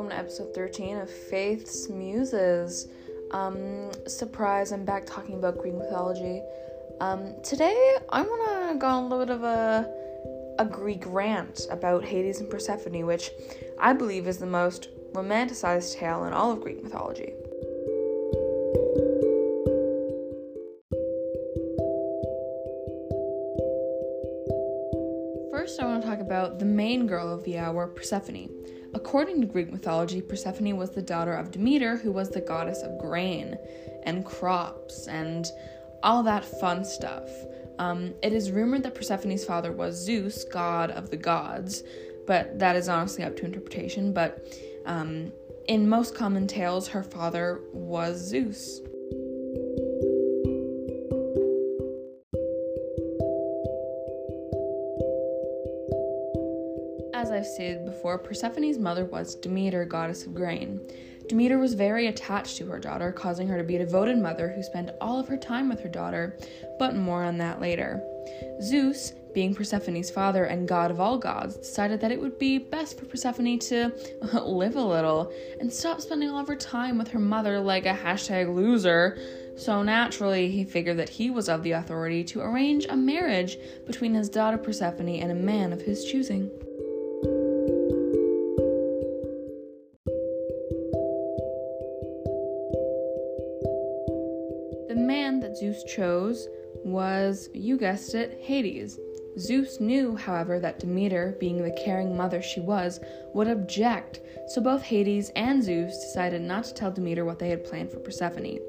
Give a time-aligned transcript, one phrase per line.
[0.00, 2.88] welcome to episode 13 of Faith's Muses.
[3.32, 6.40] Um, surprise, I'm back talking about Greek mythology.
[7.02, 9.92] Um, today, I want to go on a little bit of a,
[10.58, 13.30] a Greek rant about Hades and Persephone, which
[13.78, 17.34] I believe is the most romanticized tale in all of Greek mythology.
[25.52, 28.48] First, I want to talk about the main girl of the hour, Persephone.
[28.92, 32.98] According to Greek mythology, Persephone was the daughter of Demeter, who was the goddess of
[32.98, 33.56] grain
[34.04, 35.46] and crops and
[36.02, 37.28] all that fun stuff.
[37.78, 41.82] Um, it is rumored that Persephone's father was Zeus, god of the gods,
[42.26, 44.12] but that is honestly up to interpretation.
[44.12, 44.46] But
[44.86, 45.32] um,
[45.68, 48.80] in most common tales, her father was Zeus.
[57.30, 60.80] As I've stated before, Persephone's mother was Demeter, goddess of grain.
[61.28, 64.64] Demeter was very attached to her daughter, causing her to be a devoted mother who
[64.64, 66.36] spent all of her time with her daughter,
[66.76, 68.02] but more on that later.
[68.60, 72.98] Zeus, being Persephone's father and god of all gods, decided that it would be best
[72.98, 73.92] for Persephone to
[74.44, 77.94] live a little and stop spending all of her time with her mother like a
[77.94, 79.16] hashtag loser.
[79.56, 83.56] So naturally, he figured that he was of the authority to arrange a marriage
[83.86, 86.50] between his daughter Persephone and a man of his choosing.
[95.10, 96.46] Man that Zeus chose
[96.84, 98.96] was, you guessed it, Hades.
[99.36, 103.00] Zeus knew, however, that Demeter, being the caring mother she was,
[103.34, 107.64] would object, so both Hades and Zeus decided not to tell Demeter what they had
[107.64, 108.60] planned for Persephone.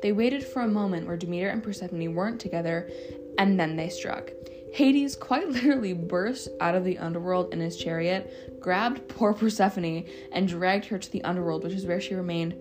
[0.00, 2.88] They waited for a moment where Demeter and Persephone weren't together,
[3.36, 4.32] and then they struck.
[4.72, 10.48] Hades quite literally burst out of the underworld in his chariot, grabbed poor Persephone, and
[10.48, 12.54] dragged her to the underworld, which is where she remained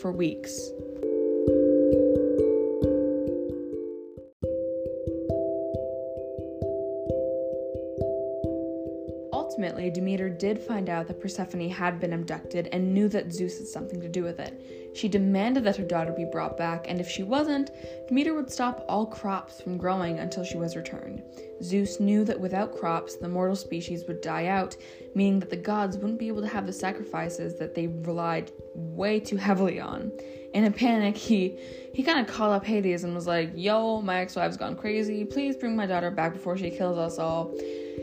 [0.00, 0.70] for weeks.
[9.56, 13.66] Ultimately, Demeter did find out that Persephone had been abducted and knew that Zeus had
[13.66, 14.92] something to do with it.
[14.94, 17.70] She demanded that her daughter be brought back, and if she wasn't,
[18.06, 21.22] Demeter would stop all crops from growing until she was returned.
[21.62, 24.76] Zeus knew that without crops, the mortal species would die out,
[25.14, 29.18] meaning that the gods wouldn't be able to have the sacrifices that they relied way
[29.18, 30.12] too heavily on.
[30.56, 31.58] In a panic, he
[31.92, 35.22] he kind of called up Hades and was like, "Yo, my ex-wife's gone crazy.
[35.22, 37.54] Please bring my daughter back before she kills us all."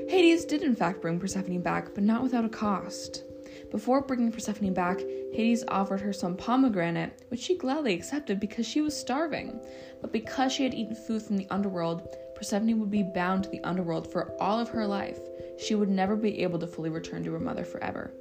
[0.08, 3.24] Hades did in fact bring Persephone back, but not without a cost.
[3.72, 5.00] Before bringing Persephone back,
[5.34, 9.59] Hades offered her some pomegranate, which she gladly accepted because she was starving.
[10.00, 13.63] But because she had eaten food from the underworld, Persephone would be bound to the
[13.63, 15.18] underworld for all of her life.
[15.58, 18.12] She would never be able to fully return to her mother forever.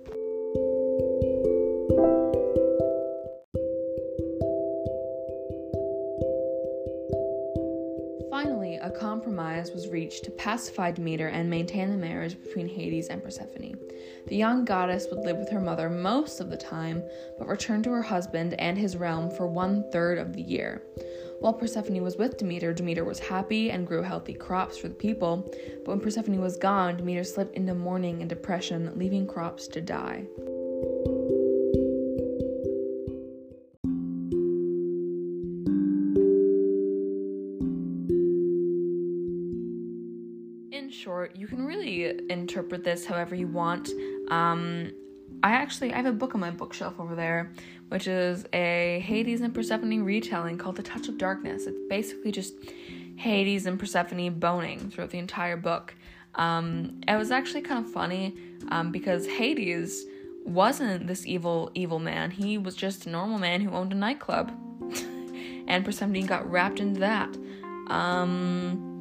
[8.82, 13.78] A compromise was reached to pacify Demeter and maintain the marriage between Hades and Persephone.
[14.26, 17.02] The young goddess would live with her mother most of the time,
[17.38, 20.82] but return to her husband and his realm for one third of the year.
[21.38, 25.48] While Persephone was with Demeter, Demeter was happy and grew healthy crops for the people,
[25.84, 30.26] but when Persephone was gone, Demeter slipped into mourning and depression, leaving crops to die.
[41.02, 43.90] Short, you can really interpret this however you want.
[44.30, 44.92] Um,
[45.42, 47.52] I actually I have a book on my bookshelf over there,
[47.88, 51.66] which is a Hades and Persephone retelling called The Touch of Darkness.
[51.66, 52.54] It's basically just
[53.16, 55.94] Hades and Persephone boning throughout the entire book.
[56.36, 58.36] Um, it was actually kind of funny
[58.68, 60.06] um, because Hades
[60.44, 62.30] wasn't this evil evil man.
[62.30, 64.52] He was just a normal man who owned a nightclub,
[65.66, 67.36] and Persephone got wrapped into that.
[67.88, 68.91] Um,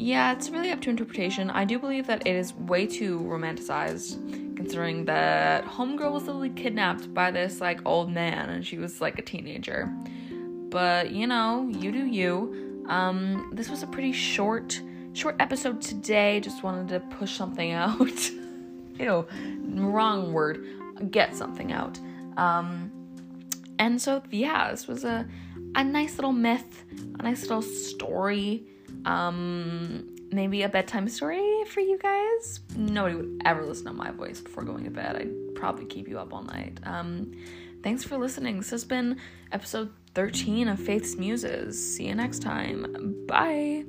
[0.00, 1.50] yeah, it's really up to interpretation.
[1.50, 7.12] I do believe that it is way too romanticized, considering that Homegirl was literally kidnapped
[7.12, 9.92] by this like old man and she was like a teenager.
[10.70, 12.82] But you know, you do you.
[12.88, 14.80] Um, this was a pretty short,
[15.12, 16.40] short episode today.
[16.40, 18.30] Just wanted to push something out.
[18.98, 19.26] Ew,
[19.74, 20.66] wrong word.
[21.10, 22.00] Get something out.
[22.38, 22.90] Um,
[23.78, 25.28] and so yeah, this was a
[25.74, 26.84] a nice little myth,
[27.18, 28.64] a nice little story
[29.04, 32.60] um maybe a bedtime story for you guys?
[32.76, 35.16] Nobody would ever listen to my voice before going to bed.
[35.16, 36.78] I'd probably keep you up all night.
[36.84, 37.32] Um
[37.82, 38.58] thanks for listening.
[38.58, 39.18] This has been
[39.52, 41.96] episode 13 of faith's muses.
[41.96, 43.24] See you next time.
[43.26, 43.84] Bye